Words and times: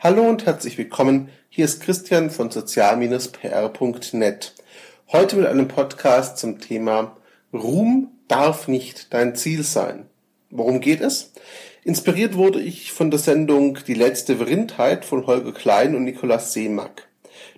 Hallo 0.00 0.28
und 0.28 0.46
herzlich 0.46 0.78
willkommen. 0.78 1.28
Hier 1.48 1.64
ist 1.64 1.82
Christian 1.82 2.30
von 2.30 2.52
sozial-pr.net. 2.52 4.54
Heute 5.10 5.34
mit 5.34 5.46
einem 5.46 5.66
Podcast 5.66 6.38
zum 6.38 6.60
Thema 6.60 7.16
Ruhm 7.52 8.12
darf 8.28 8.68
nicht 8.68 9.12
dein 9.12 9.34
Ziel 9.34 9.64
sein. 9.64 10.06
Worum 10.50 10.78
geht 10.78 11.00
es? 11.00 11.32
Inspiriert 11.82 12.36
wurde 12.36 12.60
ich 12.60 12.92
von 12.92 13.10
der 13.10 13.18
Sendung 13.18 13.80
Die 13.88 13.94
letzte 13.94 14.36
Verrindheit 14.36 15.04
von 15.04 15.26
Holger 15.26 15.50
Klein 15.50 15.96
und 15.96 16.04
Nikolaus 16.04 16.52
Seemack. 16.52 17.08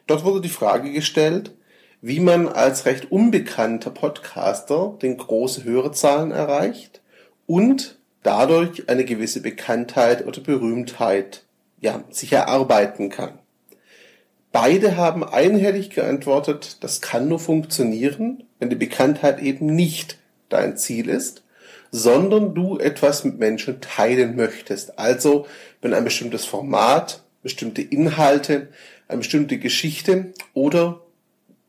Dort 0.07 0.25
wurde 0.25 0.41
die 0.41 0.49
Frage 0.49 0.93
gestellt, 0.93 1.55
wie 2.01 2.21
man 2.21 2.49
als 2.49 2.87
recht 2.87 3.13
unbekannter 3.13 3.91
Podcaster 3.91 4.97
den 5.03 5.19
große 5.19 5.65
Hörerzahlen 5.65 6.31
erreicht 6.31 7.03
und 7.47 7.99
dadurch 8.23 8.89
eine 8.89 9.05
gewisse 9.05 9.43
Bekanntheit 9.43 10.27
oder 10.27 10.41
Berühmtheit 10.41 11.45
ja, 11.81 12.05
sich 12.11 12.33
erarbeiten 12.33 13.11
kann. 13.11 13.39
Beide 14.53 14.97
haben 14.97 15.23
einhellig 15.23 15.91
geantwortet, 15.91 16.79
das 16.81 17.01
kann 17.01 17.29
nur 17.29 17.39
funktionieren, 17.39 18.45
wenn 18.59 18.71
die 18.71 18.77
Bekanntheit 18.77 19.41
eben 19.41 19.67
nicht 19.67 20.19
dein 20.49 20.77
Ziel 20.77 21.09
ist, 21.09 21.45
sondern 21.93 22.55
du 22.55 22.79
etwas 22.79 23.25
mit 23.25 23.39
Menschen 23.39 23.81
teilen 23.81 24.37
möchtest. 24.37 24.99
Also, 24.99 25.47
wenn 25.81 25.95
ein 25.95 26.05
bestimmtes 26.05 26.45
Format, 26.45 27.23
bestimmte 27.43 27.83
Inhalte, 27.83 28.69
eine 29.09 29.19
bestimmte 29.19 29.59
Geschichte 29.59 30.33
oder 30.53 31.01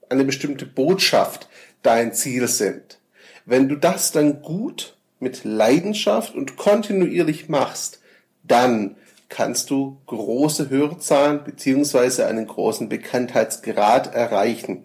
eine 0.10 0.26
bestimmte 0.26 0.66
Botschaft 0.66 1.48
dein 1.84 2.14
Ziel 2.14 2.48
sind. 2.48 3.00
Wenn 3.46 3.70
du 3.70 3.76
das 3.76 4.12
dann 4.12 4.42
gut 4.42 4.96
mit 5.20 5.44
Leidenschaft 5.44 6.36
und 6.36 6.58
kontinuierlich 6.58 7.48
machst, 7.48 8.00
dann 8.44 8.96
kannst 9.32 9.72
du 9.72 9.98
große 10.06 10.70
Hörerzahlen 10.70 11.44
beziehungsweise 11.44 12.28
einen 12.28 12.46
großen 12.46 12.90
Bekanntheitsgrad 12.90 14.14
erreichen. 14.14 14.84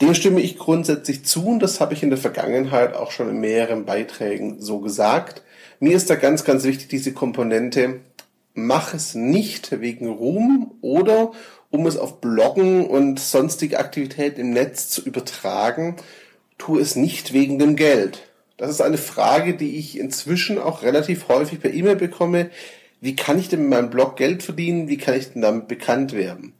Dem 0.00 0.14
stimme 0.14 0.40
ich 0.40 0.56
grundsätzlich 0.56 1.24
zu 1.24 1.46
und 1.46 1.58
das 1.60 1.80
habe 1.80 1.92
ich 1.92 2.02
in 2.02 2.10
der 2.10 2.18
Vergangenheit 2.18 2.94
auch 2.94 3.10
schon 3.10 3.28
in 3.28 3.40
mehreren 3.40 3.84
Beiträgen 3.84 4.60
so 4.60 4.80
gesagt. 4.80 5.42
Mir 5.80 5.96
ist 5.96 6.08
da 6.08 6.14
ganz, 6.14 6.44
ganz 6.44 6.64
wichtig 6.64 6.88
diese 6.88 7.12
Komponente, 7.12 8.00
mach 8.54 8.94
es 8.94 9.14
nicht 9.14 9.80
wegen 9.80 10.08
Ruhm 10.08 10.74
oder 10.80 11.32
um 11.70 11.86
es 11.86 11.96
auf 11.96 12.20
Bloggen 12.20 12.86
und 12.86 13.18
sonstige 13.18 13.80
Aktivitäten 13.80 14.40
im 14.40 14.50
Netz 14.50 14.88
zu 14.88 15.02
übertragen, 15.02 15.96
tu 16.58 16.78
es 16.78 16.94
nicht 16.94 17.32
wegen 17.32 17.58
dem 17.58 17.74
Geld. 17.74 18.22
Das 18.56 18.70
ist 18.70 18.80
eine 18.80 18.98
Frage, 18.98 19.54
die 19.54 19.78
ich 19.78 19.98
inzwischen 19.98 20.58
auch 20.58 20.82
relativ 20.82 21.28
häufig 21.28 21.60
per 21.60 21.74
E-Mail 21.74 21.96
bekomme 21.96 22.50
wie 23.06 23.14
kann 23.14 23.38
ich 23.38 23.48
denn 23.48 23.60
mit 23.60 23.70
meinem 23.70 23.88
Blog 23.88 24.16
Geld 24.16 24.42
verdienen? 24.42 24.88
Wie 24.88 24.98
kann 24.98 25.14
ich 25.14 25.32
denn 25.32 25.40
damit 25.40 25.68
bekannt 25.68 26.12
werden? 26.12 26.54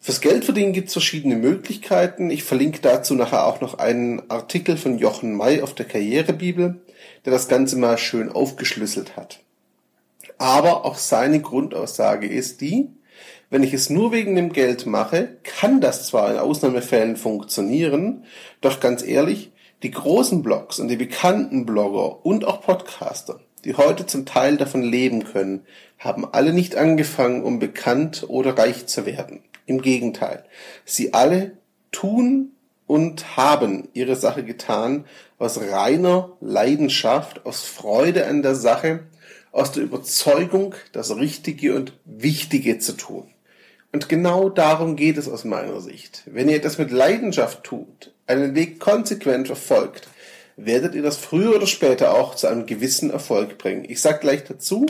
Fürs 0.00 0.20
Geld 0.20 0.44
verdienen 0.44 0.72
gibt 0.72 0.88
es 0.88 0.94
verschiedene 0.94 1.36
Möglichkeiten. 1.36 2.28
Ich 2.28 2.42
verlinke 2.42 2.80
dazu 2.80 3.14
nachher 3.14 3.46
auch 3.46 3.60
noch 3.60 3.78
einen 3.78 4.28
Artikel 4.28 4.76
von 4.76 4.98
Jochen 4.98 5.36
May 5.36 5.62
auf 5.62 5.72
der 5.76 5.86
Karrierebibel, 5.86 6.80
der 7.24 7.32
das 7.32 7.46
Ganze 7.46 7.76
mal 7.76 7.98
schön 7.98 8.30
aufgeschlüsselt 8.32 9.16
hat. 9.16 9.38
Aber 10.38 10.84
auch 10.84 10.96
seine 10.96 11.40
Grundaussage 11.40 12.26
ist 12.26 12.60
die, 12.62 12.88
wenn 13.48 13.62
ich 13.62 13.72
es 13.72 13.90
nur 13.90 14.10
wegen 14.10 14.34
dem 14.34 14.52
Geld 14.52 14.86
mache, 14.86 15.36
kann 15.44 15.80
das 15.80 16.08
zwar 16.08 16.32
in 16.32 16.38
Ausnahmefällen 16.38 17.14
funktionieren, 17.14 18.24
doch 18.60 18.80
ganz 18.80 19.04
ehrlich, 19.04 19.52
die 19.84 19.92
großen 19.92 20.42
Blogs 20.42 20.80
und 20.80 20.88
die 20.88 20.96
bekannten 20.96 21.64
Blogger 21.64 22.26
und 22.26 22.44
auch 22.44 22.60
Podcaster, 22.60 23.38
die 23.64 23.74
heute 23.74 24.06
zum 24.06 24.26
Teil 24.26 24.56
davon 24.56 24.82
leben 24.82 25.24
können, 25.24 25.64
haben 25.98 26.26
alle 26.30 26.52
nicht 26.52 26.76
angefangen, 26.76 27.42
um 27.42 27.58
bekannt 27.58 28.24
oder 28.28 28.56
reich 28.56 28.86
zu 28.86 29.06
werden. 29.06 29.42
Im 29.66 29.82
Gegenteil, 29.82 30.44
sie 30.84 31.14
alle 31.14 31.52
tun 31.92 32.52
und 32.86 33.36
haben 33.36 33.88
ihre 33.92 34.16
Sache 34.16 34.42
getan 34.42 35.04
aus 35.38 35.60
reiner 35.60 36.32
Leidenschaft, 36.40 37.46
aus 37.46 37.62
Freude 37.62 38.26
an 38.26 38.42
der 38.42 38.54
Sache, 38.54 39.00
aus 39.52 39.72
der 39.72 39.82
Überzeugung, 39.82 40.74
das 40.92 41.14
Richtige 41.16 41.74
und 41.76 41.92
Wichtige 42.04 42.78
zu 42.78 42.96
tun. 42.96 43.30
Und 43.92 44.08
genau 44.08 44.48
darum 44.48 44.96
geht 44.96 45.18
es 45.18 45.28
aus 45.28 45.44
meiner 45.44 45.80
Sicht. 45.80 46.22
Wenn 46.26 46.48
ihr 46.48 46.60
das 46.60 46.78
mit 46.78 46.90
Leidenschaft 46.90 47.64
tut, 47.64 48.12
einen 48.26 48.54
Weg 48.54 48.78
konsequent 48.78 49.48
verfolgt, 49.48 50.08
werdet 50.64 50.94
ihr 50.94 51.02
das 51.02 51.16
früher 51.16 51.56
oder 51.56 51.66
später 51.66 52.14
auch 52.14 52.34
zu 52.34 52.46
einem 52.46 52.66
gewissen 52.66 53.10
Erfolg 53.10 53.58
bringen. 53.58 53.84
Ich 53.88 54.00
sage 54.00 54.20
gleich 54.20 54.44
dazu, 54.44 54.86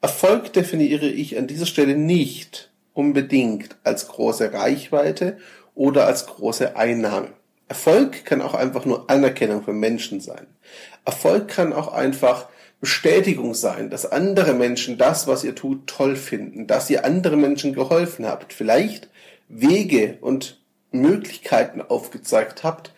Erfolg 0.00 0.52
definiere 0.52 1.06
ich 1.06 1.38
an 1.38 1.46
dieser 1.46 1.66
Stelle 1.66 1.96
nicht 1.96 2.70
unbedingt 2.92 3.76
als 3.84 4.08
große 4.08 4.52
Reichweite 4.52 5.38
oder 5.74 6.06
als 6.06 6.26
große 6.26 6.76
Einnahme. 6.76 7.28
Erfolg 7.68 8.24
kann 8.24 8.42
auch 8.42 8.54
einfach 8.54 8.84
nur 8.84 9.10
Anerkennung 9.10 9.62
von 9.62 9.78
Menschen 9.78 10.20
sein. 10.20 10.46
Erfolg 11.04 11.48
kann 11.48 11.72
auch 11.72 11.92
einfach 11.92 12.48
Bestätigung 12.80 13.54
sein, 13.54 13.88
dass 13.88 14.10
andere 14.10 14.52
Menschen 14.52 14.98
das, 14.98 15.26
was 15.26 15.42
ihr 15.42 15.54
tut, 15.54 15.86
toll 15.86 16.16
finden, 16.16 16.66
dass 16.66 16.90
ihr 16.90 17.04
anderen 17.04 17.40
Menschen 17.40 17.72
geholfen 17.72 18.26
habt, 18.26 18.52
vielleicht 18.52 19.08
Wege 19.48 20.18
und 20.20 20.60
Möglichkeiten 20.92 21.80
aufgezeigt 21.80 22.62
habt, 22.62 22.92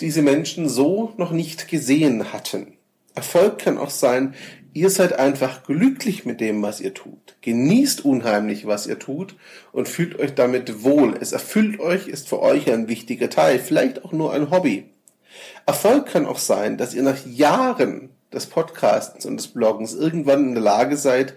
diese 0.00 0.22
Menschen 0.22 0.68
so 0.68 1.12
noch 1.16 1.30
nicht 1.30 1.68
gesehen 1.68 2.32
hatten. 2.32 2.74
Erfolg 3.14 3.58
kann 3.58 3.78
auch 3.78 3.90
sein, 3.90 4.34
ihr 4.72 4.90
seid 4.90 5.18
einfach 5.18 5.64
glücklich 5.64 6.24
mit 6.24 6.40
dem, 6.40 6.62
was 6.62 6.80
ihr 6.80 6.94
tut. 6.94 7.36
Genießt 7.40 8.04
unheimlich, 8.04 8.66
was 8.66 8.86
ihr 8.86 8.98
tut 8.98 9.36
und 9.72 9.88
fühlt 9.88 10.18
euch 10.18 10.34
damit 10.34 10.84
wohl. 10.84 11.16
Es 11.20 11.32
erfüllt 11.32 11.80
euch, 11.80 12.08
ist 12.08 12.28
für 12.28 12.40
euch 12.40 12.70
ein 12.70 12.88
wichtiger 12.88 13.30
Teil, 13.30 13.58
vielleicht 13.58 14.04
auch 14.04 14.12
nur 14.12 14.32
ein 14.32 14.50
Hobby. 14.50 14.90
Erfolg 15.66 16.06
kann 16.06 16.26
auch 16.26 16.38
sein, 16.38 16.76
dass 16.76 16.94
ihr 16.94 17.02
nach 17.02 17.26
Jahren 17.26 18.10
des 18.32 18.46
Podcasts 18.46 19.26
und 19.26 19.36
des 19.36 19.48
Bloggens 19.48 19.94
irgendwann 19.94 20.48
in 20.48 20.54
der 20.54 20.62
Lage 20.62 20.96
seid, 20.96 21.34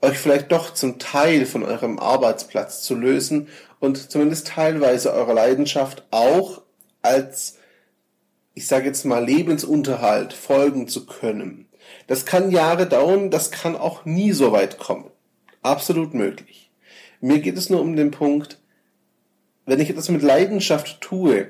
euch 0.00 0.18
vielleicht 0.18 0.50
doch 0.50 0.74
zum 0.74 0.98
Teil 0.98 1.46
von 1.46 1.62
eurem 1.62 1.98
Arbeitsplatz 1.98 2.82
zu 2.82 2.94
lösen 2.94 3.48
und 3.78 4.10
zumindest 4.10 4.48
teilweise 4.48 5.12
eurer 5.12 5.34
Leidenschaft 5.34 6.04
auch 6.10 6.62
als 7.02 7.58
ich 8.54 8.66
sage 8.66 8.86
jetzt 8.86 9.04
mal, 9.04 9.24
Lebensunterhalt 9.24 10.32
folgen 10.32 10.88
zu 10.88 11.06
können. 11.06 11.66
Das 12.06 12.26
kann 12.26 12.50
Jahre 12.50 12.86
dauern, 12.86 13.30
das 13.30 13.50
kann 13.50 13.76
auch 13.76 14.04
nie 14.04 14.32
so 14.32 14.52
weit 14.52 14.78
kommen. 14.78 15.10
Absolut 15.62 16.14
möglich. 16.14 16.70
Mir 17.20 17.40
geht 17.40 17.56
es 17.56 17.70
nur 17.70 17.80
um 17.80 17.96
den 17.96 18.10
Punkt, 18.10 18.58
wenn 19.64 19.80
ich 19.80 19.90
etwas 19.90 20.08
mit 20.08 20.22
Leidenschaft 20.22 21.00
tue, 21.00 21.48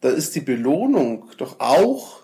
dann 0.00 0.14
ist 0.14 0.34
die 0.34 0.40
Belohnung 0.40 1.30
doch 1.38 1.60
auch 1.60 2.22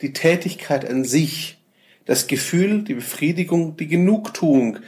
die 0.00 0.12
Tätigkeit 0.12 0.88
an 0.88 1.04
sich, 1.04 1.58
das 2.06 2.26
Gefühl, 2.26 2.82
die 2.82 2.94
Befriedigung, 2.94 3.76
die 3.76 3.86
Genugtuung, 3.86 4.78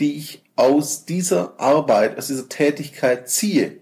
die 0.00 0.16
ich 0.16 0.42
aus 0.56 1.04
dieser 1.04 1.58
Arbeit, 1.60 2.16
aus 2.16 2.28
dieser 2.28 2.48
Tätigkeit 2.48 3.28
ziehe 3.28 3.78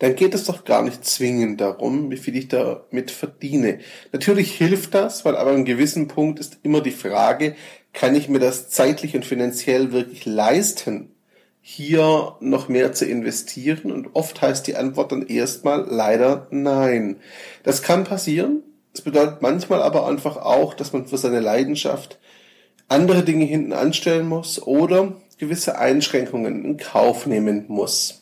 dann 0.00 0.16
geht 0.16 0.34
es 0.34 0.44
doch 0.44 0.64
gar 0.64 0.82
nicht 0.82 1.04
zwingend 1.04 1.60
darum, 1.60 2.10
wie 2.10 2.16
viel 2.16 2.34
ich 2.34 2.48
damit 2.48 3.10
verdiene. 3.10 3.80
Natürlich 4.12 4.54
hilft 4.56 4.94
das, 4.94 5.24
weil 5.24 5.36
aber 5.36 5.50
an 5.50 5.56
einem 5.56 5.64
gewissen 5.66 6.08
Punkt 6.08 6.40
ist 6.40 6.58
immer 6.62 6.80
die 6.80 6.90
Frage, 6.90 7.54
kann 7.92 8.14
ich 8.14 8.28
mir 8.28 8.38
das 8.38 8.70
zeitlich 8.70 9.14
und 9.14 9.26
finanziell 9.26 9.92
wirklich 9.92 10.24
leisten, 10.24 11.10
hier 11.60 12.36
noch 12.40 12.68
mehr 12.68 12.94
zu 12.94 13.04
investieren? 13.04 13.92
Und 13.92 14.08
oft 14.14 14.40
heißt 14.40 14.66
die 14.66 14.76
Antwort 14.76 15.12
dann 15.12 15.26
erstmal 15.26 15.86
leider 15.86 16.46
nein. 16.50 17.16
Das 17.62 17.82
kann 17.82 18.04
passieren. 18.04 18.62
Es 18.94 19.02
bedeutet 19.02 19.42
manchmal 19.42 19.82
aber 19.82 20.08
einfach 20.08 20.38
auch, 20.38 20.72
dass 20.72 20.94
man 20.94 21.06
für 21.08 21.18
seine 21.18 21.40
Leidenschaft 21.40 22.18
andere 22.88 23.22
Dinge 23.22 23.44
hinten 23.44 23.74
anstellen 23.74 24.26
muss 24.26 24.62
oder 24.62 25.12
gewisse 25.36 25.78
Einschränkungen 25.78 26.64
in 26.64 26.76
Kauf 26.78 27.26
nehmen 27.26 27.66
muss 27.68 28.19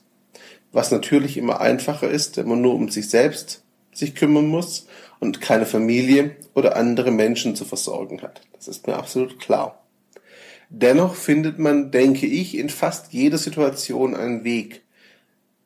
was 0.78 0.92
natürlich 0.92 1.36
immer 1.36 1.60
einfacher 1.60 2.08
ist, 2.08 2.36
wenn 2.36 2.46
man 2.46 2.60
nur 2.60 2.76
um 2.76 2.88
sich 2.88 3.10
selbst 3.10 3.64
sich 3.92 4.14
kümmern 4.14 4.46
muss 4.46 4.86
und 5.18 5.40
keine 5.40 5.66
Familie 5.66 6.36
oder 6.54 6.76
andere 6.76 7.10
Menschen 7.10 7.56
zu 7.56 7.64
versorgen 7.64 8.22
hat. 8.22 8.42
Das 8.52 8.68
ist 8.68 8.86
mir 8.86 8.94
absolut 8.94 9.40
klar. 9.40 9.82
Dennoch 10.68 11.16
findet 11.16 11.58
man, 11.58 11.90
denke 11.90 12.26
ich, 12.26 12.56
in 12.56 12.70
fast 12.70 13.12
jeder 13.12 13.38
Situation 13.38 14.14
einen 14.14 14.44
Weg, 14.44 14.82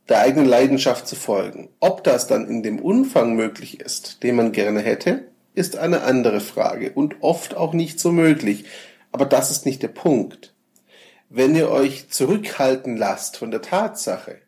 der 0.09 0.21
eigenen 0.21 0.47
Leidenschaft 0.47 1.07
zu 1.07 1.15
folgen. 1.15 1.69
Ob 1.79 2.03
das 2.05 2.27
dann 2.27 2.49
in 2.49 2.63
dem 2.63 2.79
Umfang 2.79 3.35
möglich 3.35 3.81
ist, 3.81 4.23
den 4.23 4.37
man 4.37 4.53
gerne 4.53 4.81
hätte, 4.81 5.25
ist 5.55 5.77
eine 5.77 6.05
andere 6.05 6.41
Frage 6.41 6.91
und 6.91 7.17
oft 7.21 7.55
auch 7.55 7.75
nicht 7.75 8.01
so 8.01 8.13
möglich. 8.13 8.65
Aber 9.11 9.27
das 9.27 9.51
ist 9.51 9.67
nicht 9.67 9.83
der 9.83 9.89
Punkt. 9.89 10.55
Wenn 11.29 11.55
ihr 11.55 11.69
euch 11.71 12.09
zurückhalten 12.09 12.97
lasst 12.97 13.37
von 13.37 13.51
der 13.51 13.61
Tatsache, 13.61 14.39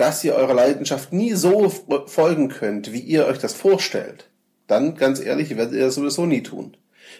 dass 0.00 0.24
ihr 0.24 0.34
eurer 0.34 0.54
Leidenschaft 0.54 1.12
nie 1.12 1.34
so 1.34 1.68
folgen 1.68 2.48
könnt, 2.48 2.90
wie 2.90 3.00
ihr 3.00 3.26
euch 3.26 3.36
das 3.36 3.52
vorstellt, 3.52 4.30
dann 4.66 4.94
ganz 4.94 5.20
ehrlich, 5.20 5.54
werdet 5.56 5.74
ihr 5.74 5.84
das 5.84 5.96
sowieso 5.96 6.24
nie 6.24 6.42
tun. 6.42 6.74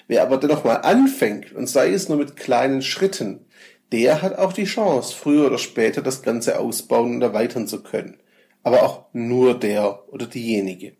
Wer 0.09 0.23
aber 0.23 0.39
dennoch 0.39 0.65
mal 0.65 0.77
anfängt, 0.77 1.53
und 1.53 1.69
sei 1.69 1.93
es 1.93 2.09
nur 2.09 2.17
mit 2.17 2.37
kleinen 2.37 2.81
Schritten, 2.81 3.45
der 3.93 4.23
hat 4.23 4.39
auch 4.39 4.55
die 4.55 4.65
Chance, 4.65 5.15
früher 5.15 5.49
oder 5.49 5.59
später 5.59 6.01
das 6.01 6.23
Ganze 6.23 6.59
ausbauen 6.59 7.17
und 7.17 7.23
erweitern 7.23 7.67
zu 7.67 7.83
können. 7.83 8.17
Aber 8.63 8.83
auch 8.83 9.05
nur 9.13 9.59
der 9.59 10.11
oder 10.11 10.27
diejenige. 10.27 10.95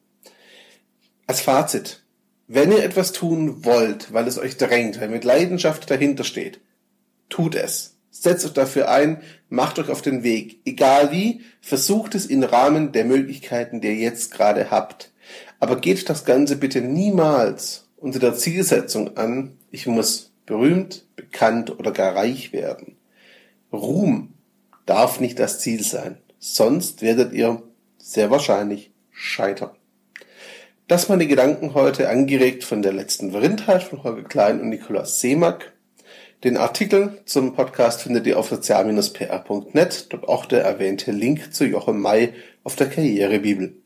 Als 1.27 1.41
Fazit. 1.41 2.03
Wenn 2.47 2.73
ihr 2.73 2.83
etwas 2.83 3.13
tun 3.13 3.65
wollt, 3.65 4.13
weil 4.13 4.27
es 4.27 4.39
euch 4.39 4.59
drängt, 4.59 5.01
weil 5.01 5.09
mit 5.09 5.25
Leidenschaft 5.25 5.91
dahinter 5.91 6.25
steht, 6.25 6.61
tut 7.31 7.55
es. 7.55 7.90
Setzt 8.11 8.45
euch 8.45 8.53
dafür 8.53 8.91
ein, 8.91 9.23
macht 9.49 9.79
euch 9.79 9.89
auf 9.89 10.03
den 10.03 10.23
Weg. 10.23 10.61
Egal 10.65 11.13
wie, 11.13 11.43
versucht 11.61 12.15
es 12.15 12.27
im 12.27 12.43
Rahmen 12.43 12.93
der 12.93 13.05
Möglichkeiten, 13.05 13.81
die 13.81 13.89
ihr 13.89 13.95
jetzt 13.95 14.33
gerade 14.33 14.71
habt. 14.71 15.13
Aber 15.59 15.77
geht 15.77 16.09
das 16.09 16.25
Ganze 16.25 16.57
bitte 16.57 16.81
niemals 16.81 17.87
unter 17.97 18.19
der 18.19 18.35
Zielsetzung 18.35 19.17
an, 19.17 19.57
ich 19.71 19.87
muss 19.87 20.33
berühmt, 20.47 21.05
bekannt 21.17 21.79
oder 21.79 21.93
gar 21.93 22.17
reich 22.17 22.53
werden. 22.53 22.97
Ruhm 23.73 24.35
darf 24.87 25.21
nicht 25.21 25.39
das 25.39 25.61
Ziel 25.61 25.85
sein, 25.85 26.19
sonst 26.39 27.03
werdet 27.03 27.33
ihr 27.33 27.63
sehr 27.99 28.31
wahrscheinlich 28.31 28.91
scheitern. 29.11 29.71
Das 30.89 31.09
meine 31.09 31.29
Gedanken 31.29 31.75
heute, 31.75 32.09
angeregt 32.09 32.65
von 32.65 32.83
der 32.83 32.93
letzten 32.93 33.31
Verrindheit 33.31 33.85
von 33.85 34.03
Holger 34.03 34.25
Klein 34.25 34.61
und 34.61 34.71
Nikolaus 34.71 35.21
Seemack. 35.21 35.73
Den 36.43 36.57
Artikel 36.57 37.21
zum 37.27 37.55
Podcast 37.55 38.03
findet 38.03 38.27
ihr 38.27 38.39
auf 38.39 38.49
sozial-pr.net, 38.49 40.07
dort 40.11 40.27
auch 40.27 40.47
der 40.47 40.65
erwähnte 40.65 41.13
Link 41.13 41.53
zu 41.53 41.67
Jochen 41.67 42.01
May 42.01 42.33
auf 42.65 42.77
der 42.77 42.89
Karrierebibel. 42.89 43.77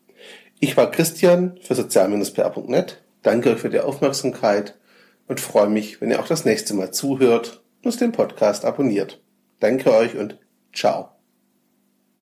Ich 0.61 0.77
war 0.77 0.91
Christian 0.91 1.59
für 1.61 1.75
sozial-pr.net, 1.75 3.03
danke 3.23 3.51
euch 3.51 3.59
für 3.59 3.71
die 3.71 3.81
Aufmerksamkeit 3.81 4.79
und 5.27 5.41
freue 5.41 5.69
mich, 5.69 6.01
wenn 6.01 6.13
ihr 6.13 6.21
auch 6.21 6.29
das 6.29 6.45
nächste 6.45 6.75
Mal 6.75 6.93
zuhört 6.93 7.65
und 7.83 8.01
den 8.01 8.13
Podcast 8.13 8.65
abonniert. 8.65 9.21
Danke 9.59 9.93
euch 9.93 10.17
und 10.17 10.39
ciao. 10.73 11.14